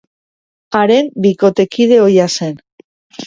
[0.77, 2.57] Haren bikotekide ohia zen.